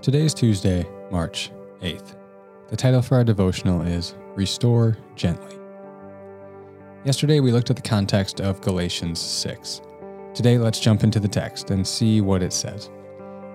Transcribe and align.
Today 0.00 0.20
is 0.20 0.32
Tuesday, 0.32 0.86
March 1.10 1.50
8th. 1.82 2.14
The 2.68 2.76
title 2.76 3.02
for 3.02 3.16
our 3.16 3.24
devotional 3.24 3.82
is 3.82 4.14
Restore 4.36 4.96
Gently. 5.16 5.56
Yesterday 7.04 7.40
we 7.40 7.50
looked 7.50 7.70
at 7.70 7.74
the 7.74 7.82
context 7.82 8.40
of 8.40 8.60
Galatians 8.60 9.18
6. 9.18 9.80
Today 10.34 10.56
let's 10.56 10.78
jump 10.78 11.02
into 11.02 11.18
the 11.18 11.26
text 11.26 11.72
and 11.72 11.84
see 11.84 12.20
what 12.20 12.44
it 12.44 12.52
says. 12.52 12.90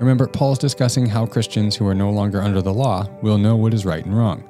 Remember, 0.00 0.26
Paul 0.26 0.50
is 0.50 0.58
discussing 0.58 1.06
how 1.06 1.26
Christians 1.26 1.76
who 1.76 1.86
are 1.86 1.94
no 1.94 2.10
longer 2.10 2.42
under 2.42 2.60
the 2.60 2.74
law 2.74 3.08
will 3.22 3.38
know 3.38 3.54
what 3.54 3.72
is 3.72 3.86
right 3.86 4.04
and 4.04 4.18
wrong. 4.18 4.42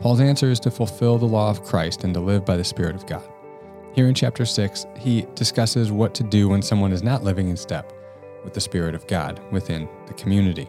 Paul's 0.00 0.20
answer 0.20 0.50
is 0.50 0.60
to 0.60 0.70
fulfill 0.70 1.16
the 1.16 1.24
law 1.24 1.48
of 1.48 1.62
Christ 1.62 2.04
and 2.04 2.12
to 2.12 2.20
live 2.20 2.44
by 2.44 2.58
the 2.58 2.64
Spirit 2.64 2.94
of 2.94 3.06
God. 3.06 3.26
Here 3.94 4.06
in 4.06 4.14
chapter 4.14 4.44
6, 4.44 4.84
he 4.98 5.26
discusses 5.34 5.90
what 5.90 6.12
to 6.14 6.24
do 6.24 6.50
when 6.50 6.60
someone 6.60 6.92
is 6.92 7.02
not 7.02 7.24
living 7.24 7.48
in 7.48 7.56
step 7.56 7.90
with 8.44 8.52
the 8.52 8.60
Spirit 8.60 8.94
of 8.94 9.06
God 9.06 9.40
within 9.50 9.88
the 10.06 10.14
community. 10.14 10.68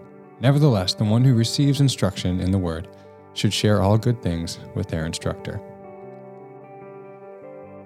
Nevertheless, 0.41 0.95
the 0.95 1.03
one 1.03 1.23
who 1.23 1.35
receives 1.35 1.81
instruction 1.81 2.39
in 2.39 2.51
the 2.51 2.57
word 2.57 2.87
should 3.33 3.53
share 3.53 3.81
all 3.81 3.97
good 3.97 4.21
things 4.21 4.59
with 4.75 4.87
their 4.87 5.05
instructor. 5.05 5.61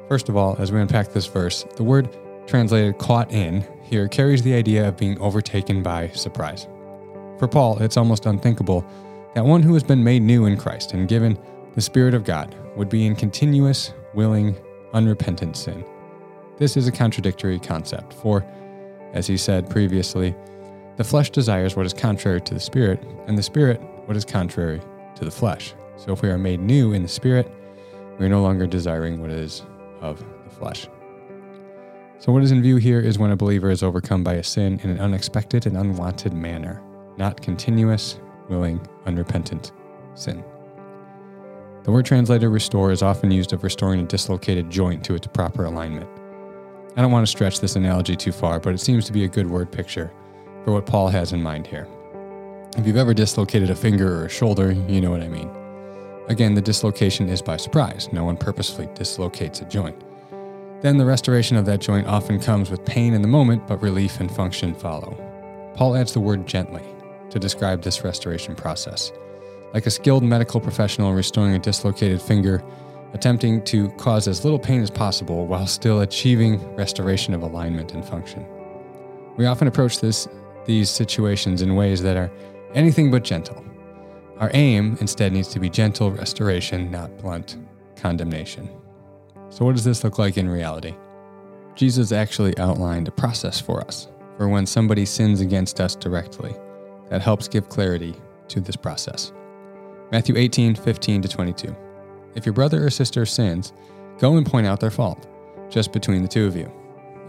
First 0.08 0.30
of 0.30 0.38
all, 0.38 0.56
as 0.58 0.72
we 0.72 0.80
unpack 0.80 1.12
this 1.12 1.25
verse, 1.25 1.66
the 1.75 1.84
word 1.84 2.16
translated 2.47 2.97
caught 2.97 3.31
in 3.31 3.66
here 3.81 4.08
carries 4.08 4.42
the 4.42 4.53
idea 4.53 4.88
of 4.88 4.97
being 4.97 5.20
overtaken 5.20 5.84
by 5.84 6.08
surprise. 6.09 6.67
For 7.39 7.47
Paul, 7.47 7.78
it's 7.80 7.97
almost 7.97 8.25
unthinkable 8.25 8.86
that 9.34 9.45
one 9.45 9.62
who 9.62 9.73
has 9.73 9.84
been 9.84 10.03
made 10.03 10.22
new 10.22 10.45
in 10.45 10.58
Christ 10.58 10.94
and 10.94 11.09
given 11.09 11.38
the 11.73 11.81
Spirit 11.81 12.14
of 12.14 12.23
God 12.23 12.56
would 12.78 12.88
be 12.88 13.06
in 13.06 13.16
continuous, 13.16 13.94
willing, 14.14 14.56
unrepentant 14.94 15.58
sin. 15.58 15.84
This 16.58 16.78
is 16.78 16.88
a 16.88 16.92
contradictory 16.92 17.59
concept, 17.59 18.14
for, 18.14 18.45
as 19.12 19.28
he 19.28 19.36
said 19.36 19.69
previously, 19.69 20.34
the 20.97 21.03
flesh 21.03 21.29
desires 21.29 21.75
what 21.75 21.85
is 21.85 21.93
contrary 21.93 22.41
to 22.41 22.53
the 22.53 22.59
Spirit, 22.59 23.03
and 23.27 23.38
the 23.38 23.43
Spirit 23.43 23.81
what 24.05 24.15
is 24.15 24.25
contrary 24.25 24.81
to 25.15 25.25
the 25.25 25.31
flesh. 25.31 25.73
So 25.97 26.13
if 26.13 26.21
we 26.21 26.29
are 26.29 26.38
made 26.38 26.59
new 26.59 26.93
in 26.93 27.03
the 27.03 27.09
Spirit, 27.09 27.51
we 28.17 28.25
are 28.25 28.29
no 28.29 28.41
longer 28.41 28.65
desiring 28.65 29.21
what 29.21 29.29
is 29.29 29.63
of 30.01 30.23
the 30.43 30.49
flesh. 30.49 30.88
So, 32.17 32.31
what 32.31 32.43
is 32.43 32.51
in 32.51 32.61
view 32.61 32.77
here 32.77 33.01
is 33.01 33.19
when 33.19 33.31
a 33.31 33.35
believer 33.35 33.69
is 33.69 33.83
overcome 33.83 34.23
by 34.23 34.35
a 34.35 34.43
sin 34.43 34.79
in 34.83 34.89
an 34.89 34.99
unexpected 34.99 35.66
and 35.66 35.75
unwanted 35.75 36.33
manner, 36.33 36.81
not 37.17 37.41
continuous, 37.41 38.19
willing, 38.47 38.79
unrepentant 39.05 39.73
sin. 40.13 40.43
The 41.83 41.91
word 41.91 42.05
translated 42.05 42.49
restore 42.49 42.91
is 42.91 43.03
often 43.03 43.31
used 43.31 43.51
of 43.51 43.63
restoring 43.63 43.99
a 43.99 44.03
dislocated 44.05 44.69
joint 44.69 45.03
to 45.03 45.13
its 45.13 45.27
proper 45.27 45.66
alignment. 45.66 46.09
I 46.95 47.01
don't 47.01 47.11
want 47.11 47.27
to 47.27 47.31
stretch 47.31 47.59
this 47.59 47.75
analogy 47.75 48.16
too 48.16 48.31
far, 48.31 48.59
but 48.61 48.73
it 48.73 48.79
seems 48.79 49.05
to 49.05 49.13
be 49.13 49.25
a 49.25 49.27
good 49.27 49.47
word 49.47 49.71
picture 49.71 50.11
for 50.66 50.72
what 50.72 50.88
Paul 50.88 51.08
has 51.08 51.31
in 51.31 51.42
mind 51.42 51.68
here. 51.68 51.88
If 52.76 52.86
you've 52.86 52.98
ever 52.98 53.14
dislocated 53.14 53.70
a 53.70 53.76
finger 53.76 54.22
or 54.22 54.26
a 54.26 54.30
shoulder, 54.30 54.72
you 54.72 55.00
know 55.00 55.12
what 55.12 55.22
I 55.22 55.30
mean. 55.30 55.50
Again, 56.28 56.56
the 56.56 56.62
dislocation 56.62 57.30
is 57.30 57.42
by 57.42 57.56
surprise. 57.56 58.09
No 58.12 58.26
one 58.26 58.36
purposefully 58.36 58.90
dislocates 58.96 59.62
a 59.62 59.66
joint. 59.66 59.96
Then 60.81 60.98
the 60.98 61.06
restoration 61.06 61.56
of 61.56 61.66
that 61.68 61.80
joint 61.80 62.08
often 62.08 62.40
comes 62.40 62.72
with 62.72 62.84
pain 62.84 63.14
in 63.14 63.22
the 63.22 63.28
moment, 63.28 63.68
but 63.68 63.81
relief 63.81 64.20
and 64.20 64.30
function 64.30 64.74
follow. 64.74 65.16
Paul 65.76 65.96
adds 65.96 66.14
the 66.14 66.20
word 66.20 66.48
gently 66.48 66.84
to 67.30 67.40
describe 67.40 67.84
this 67.84 68.03
restoration 68.03 68.56
process. 68.56 69.12
Like 69.74 69.86
a 69.86 69.92
skilled 69.92 70.24
medical 70.24 70.59
professional 70.59 71.14
restoring 71.14 71.53
a 71.53 71.59
dislocated 71.59 72.22
finger, 72.22 72.64
attempting 73.14 73.64
to 73.66 73.90
cause 73.92 74.28
as 74.28 74.44
little 74.44 74.59
pain 74.59 74.82
as 74.82 74.90
possible 74.90 75.46
while 75.46 75.68
still 75.68 76.02
achieving 76.02 76.59
restoration 76.76 77.34
of 77.36 77.44
alignment 77.44 77.94
and 77.94 78.03
function. 78.03 78.46
We 79.38 79.46
often 79.46 79.68
approach 79.68 80.00
this 80.00 80.28
these 80.66 80.90
situations 80.90 81.62
in 81.62 81.76
ways 81.76 82.02
that 82.02 82.18
are 82.18 82.31
anything 82.74 83.12
but 83.12 83.24
gentle. 83.24 83.64
Our 84.40 84.52
aim 84.53 84.98
instead 85.00 85.31
needs 85.31 85.48
to 85.50 85.59
be 85.59 85.70
gentle 85.70 86.12
restoration, 86.12 86.92
not 86.92 87.18
blunt 87.18 87.58
condemnation. 87.96 88.70
So, 89.50 89.64
what 89.64 89.76
does 89.76 89.86
this 89.86 90.03
look 90.03 90.20
like 90.20 90.38
in 90.38 90.50
reality? 90.50 90.96
Jesus 91.76 92.12
actually 92.12 92.58
outlined 92.58 93.08
a 93.08 93.12
process 93.12 93.59
for 93.59 93.81
us 93.81 94.08
for 94.38 94.50
when 94.50 94.66
somebody 94.66 95.06
sins 95.06 95.42
against 95.42 95.80
us 95.80 95.96
directly 95.96 96.53
that 97.09 97.22
helps 97.22 97.47
give 97.47 97.70
clarity 97.70 98.16
to 98.50 98.59
this 98.59 98.76
process. 98.76 99.32
Matthew 100.12 100.36
18, 100.38 100.76
15 100.76 101.22
to 101.22 101.28
22. 101.28 101.76
If 102.36 102.46
your 102.46 102.53
brother 102.53 102.86
or 102.86 102.90
sister 102.90 103.26
sins, 103.26 103.74
go 104.20 104.38
and 104.38 104.46
point 104.46 104.68
out 104.68 104.80
their 104.80 104.92
fault, 104.92 105.28
just 105.70 105.92
between 105.92 106.22
the 106.22 106.28
two 106.28 106.46
of 106.46 106.56
you. 106.56 106.72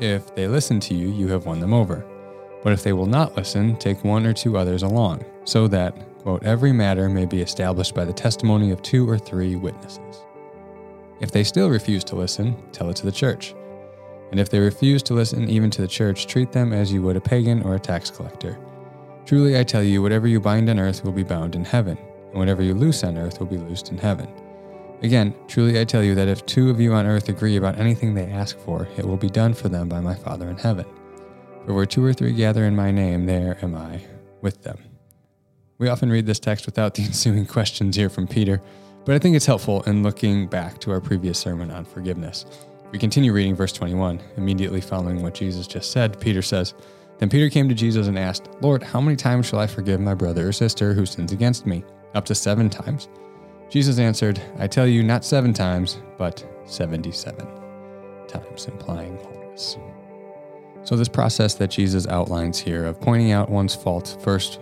If 0.01 0.35
they 0.35 0.47
listen 0.47 0.81
to 0.81 0.95
you, 0.95 1.09
you 1.11 1.29
have 1.29 1.47
won 1.47 1.61
them 1.61 1.73
over. 1.73 2.05
But 2.67 2.73
if 2.73 2.83
they 2.83 2.93
will 2.93 3.07
not 3.07 3.37
listen, 3.37 3.77
take 3.77 4.03
one 4.03 4.27
or 4.27 4.33
two 4.33 4.59
others 4.59 4.83
along, 4.83 5.25
so 5.45 5.69
that, 5.69 5.95
quote, 6.23 6.43
every 6.43 6.73
matter 6.73 7.09
may 7.09 7.25
be 7.25 7.41
established 7.41 7.95
by 7.95 8.05
the 8.05 8.13
testimony 8.13 8.73
of 8.73 8.83
two 8.83 9.09
or 9.09 9.19
three 9.19 9.55
witnesses. 9.55 10.25
If 11.21 11.31
they 11.31 11.45
still 11.45 11.71
refuse 11.71 12.03
to 12.03 12.17
listen, 12.17 12.57
tell 12.73 12.91
it 12.91 12.97
to 12.97 13.07
the 13.07 13.13
church. 13.13 13.55
And 14.33 14.41
if 14.41 14.51
they 14.51 14.59
refuse 14.59 15.01
to 15.05 15.15
listen 15.15 15.49
even 15.49 15.71
to 15.71 15.81
the 15.81 15.87
church, 15.87 16.27
treat 16.27 16.51
them 16.51 16.73
as 16.73 16.93
you 16.93 17.03
would 17.03 17.17
a 17.17 17.21
pagan 17.21 17.63
or 17.63 17.77
a 17.77 17.79
tax 17.79 18.11
collector. 18.11 18.59
Truly 19.27 19.57
I 19.57 19.63
tell 19.63 19.85
you, 19.85 20.03
whatever 20.03 20.27
you 20.27 20.41
bind 20.41 20.69
on 20.69 20.81
earth 20.81 21.05
will 21.05 21.13
be 21.13 21.23
bound 21.23 21.55
in 21.55 21.65
heaven, 21.65 21.97
and 22.31 22.35
whatever 22.37 22.65
you 22.65 22.75
loose 22.75 23.05
on 23.05 23.17
earth 23.17 23.39
will 23.39 23.47
be 23.47 23.59
loosed 23.59 23.93
in 23.93 23.99
heaven. 23.99 24.29
Again, 25.05 25.37
truly 25.47 25.79
I 25.79 25.85
tell 25.85 26.03
you 26.03 26.17
that 26.17 26.27
if 26.27 26.45
two 26.47 26.69
of 26.69 26.81
you 26.81 26.95
on 26.95 27.07
earth 27.07 27.29
agree 27.29 27.59
about 27.59 27.79
anything 27.79 28.13
they 28.13 28.27
ask 28.27 28.59
for, 28.59 28.89
it 28.97 29.07
will 29.07 29.17
be 29.17 29.31
done 29.31 29.55
for 29.55 29.69
them 29.69 29.89
by 29.89 30.01
my 30.01 30.17
Father 30.17 30.49
in 30.51 30.57
heaven. 30.57 30.85
For 31.67 31.75
where 31.75 31.85
two 31.85 32.05
or 32.05 32.13
three 32.13 32.33
gather 32.33 32.65
in 32.65 32.77
my 32.77 32.93
name, 32.93 33.27
there 33.27 33.59
am 33.61 33.75
I 33.75 34.01
with 34.41 34.63
them. 34.63 34.79
We 35.79 35.89
often 35.89 36.11
read 36.11 36.25
this 36.25 36.39
text 36.39 36.65
without 36.65 36.95
the 36.95 37.03
ensuing 37.03 37.45
questions 37.45 37.97
here 37.97 38.09
from 38.09 38.29
Peter, 38.29 38.63
but 39.05 39.17
I 39.17 39.19
think 39.19 39.35
it's 39.35 39.47
helpful 39.47 39.83
in 39.83 40.05
looking 40.05 40.47
back 40.47 40.79
to 40.81 40.93
our 40.93 41.01
previous 41.01 41.39
sermon 41.39 41.73
on 41.73 41.85
forgiveness. 41.85 42.47
We 42.93 43.01
continue 43.01 43.33
reading 43.33 43.57
verse 43.57 43.73
21. 43.73 44.21
Immediately 44.37 44.81
following 44.81 45.23
what 45.23 45.35
Jesus 45.35 45.67
just 45.67 45.91
said, 45.91 46.21
Peter 46.21 46.41
says, 46.41 46.75
Then 47.19 47.29
Peter 47.29 47.51
came 47.51 47.69
to 47.69 47.75
Jesus 47.75 48.07
and 48.07 48.17
asked, 48.17 48.49
Lord, 48.61 48.85
how 48.85 49.01
many 49.01 49.17
times 49.17 49.47
shall 49.47 49.59
I 49.59 49.67
forgive 49.67 50.01
my 50.01 50.15
brother 50.15 50.49
or 50.49 50.53
sister 50.53 50.95
who 50.95 51.05
sins 51.05 51.33
against 51.33 51.67
me? 51.67 51.83
Up 52.15 52.25
to 52.27 52.35
seven 52.37 52.71
times? 52.71 53.09
Jesus 53.71 53.99
answered, 53.99 54.41
I 54.59 54.69
tell 54.69 54.87
you, 54.87 55.03
not 55.03 55.25
seven 55.25 55.53
times, 55.53 55.99
but 56.17 56.47
77 56.65 57.45
times, 58.29 58.67
implying 58.67 59.17
wholeness. 59.17 59.77
So, 60.87 60.95
this 60.95 61.09
process 61.09 61.55
that 61.55 61.69
Jesus 61.69 62.07
outlines 62.07 62.61
here 62.61 62.85
of 62.85 63.01
pointing 63.01 63.33
out 63.33 63.51
one's 63.51 63.75
fault 63.75 64.17
first 64.23 64.61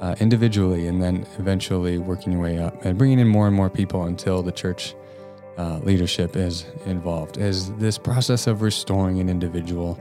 uh, 0.00 0.14
individually 0.18 0.86
and 0.86 1.02
then 1.02 1.26
eventually 1.38 1.98
working 1.98 2.32
your 2.32 2.40
way 2.40 2.58
up 2.58 2.82
and 2.82 2.96
bringing 2.96 3.18
in 3.18 3.28
more 3.28 3.46
and 3.46 3.54
more 3.54 3.68
people 3.68 4.04
until 4.04 4.42
the 4.42 4.52
church 4.52 4.94
uh, 5.58 5.78
leadership 5.80 6.34
is 6.34 6.64
involved 6.86 7.36
is 7.36 7.70
this 7.74 7.98
process 7.98 8.46
of 8.46 8.62
restoring 8.62 9.20
an 9.20 9.28
individual 9.28 10.00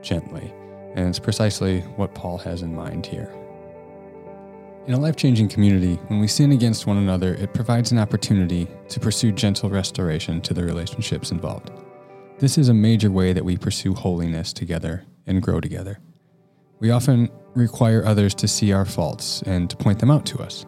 gently. 0.00 0.52
And 0.94 1.08
it's 1.08 1.18
precisely 1.18 1.80
what 1.96 2.14
Paul 2.14 2.38
has 2.38 2.62
in 2.62 2.72
mind 2.72 3.04
here. 3.04 3.34
In 4.86 4.94
a 4.94 4.98
life 4.98 5.16
changing 5.16 5.48
community, 5.48 5.96
when 6.06 6.20
we 6.20 6.28
sin 6.28 6.52
against 6.52 6.86
one 6.86 6.98
another, 6.98 7.34
it 7.34 7.52
provides 7.52 7.90
an 7.90 7.98
opportunity 7.98 8.68
to 8.88 9.00
pursue 9.00 9.32
gentle 9.32 9.70
restoration 9.70 10.40
to 10.42 10.54
the 10.54 10.62
relationships 10.62 11.32
involved. 11.32 11.72
This 12.40 12.56
is 12.56 12.70
a 12.70 12.74
major 12.74 13.10
way 13.10 13.34
that 13.34 13.44
we 13.44 13.58
pursue 13.58 13.92
holiness 13.92 14.54
together 14.54 15.04
and 15.26 15.42
grow 15.42 15.60
together. 15.60 15.98
We 16.78 16.90
often 16.90 17.28
require 17.54 18.02
others 18.02 18.34
to 18.36 18.48
see 18.48 18.72
our 18.72 18.86
faults 18.86 19.42
and 19.42 19.68
to 19.68 19.76
point 19.76 19.98
them 19.98 20.10
out 20.10 20.24
to 20.26 20.38
us. 20.38 20.64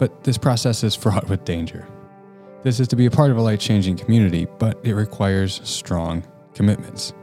But 0.00 0.24
this 0.24 0.36
process 0.36 0.82
is 0.82 0.96
fraught 0.96 1.28
with 1.28 1.44
danger. 1.44 1.86
This 2.64 2.80
is 2.80 2.88
to 2.88 2.96
be 2.96 3.06
a 3.06 3.10
part 3.10 3.30
of 3.30 3.36
a 3.36 3.40
life 3.40 3.60
changing 3.60 3.98
community, 3.98 4.48
but 4.58 4.80
it 4.82 4.94
requires 4.94 5.60
strong 5.62 6.26
commitments. 6.54 7.14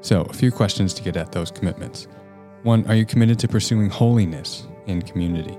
So, 0.00 0.22
a 0.22 0.32
few 0.32 0.50
questions 0.50 0.94
to 0.94 1.02
get 1.02 1.18
at 1.18 1.30
those 1.30 1.50
commitments. 1.50 2.08
One, 2.62 2.86
are 2.86 2.94
you 2.94 3.04
committed 3.04 3.38
to 3.40 3.48
pursuing 3.48 3.90
holiness 3.90 4.66
in 4.86 5.02
community? 5.02 5.58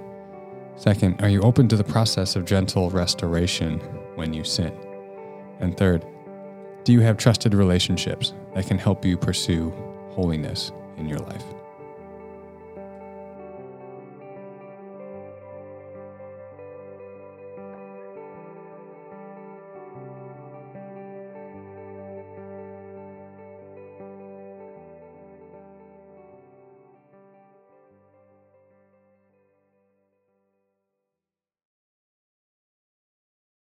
Second, 0.77 1.21
are 1.21 1.29
you 1.29 1.41
open 1.41 1.67
to 1.67 1.75
the 1.75 1.83
process 1.83 2.35
of 2.35 2.45
gentle 2.45 2.89
restoration 2.89 3.79
when 4.15 4.33
you 4.33 4.43
sin? 4.43 4.73
And 5.59 5.77
third, 5.77 6.03
do 6.83 6.93
you 6.93 7.01
have 7.01 7.17
trusted 7.17 7.53
relationships 7.53 8.33
that 8.55 8.67
can 8.67 8.77
help 8.77 9.05
you 9.05 9.17
pursue 9.17 9.71
holiness 10.11 10.71
in 10.97 11.07
your 11.07 11.19
life? 11.19 11.43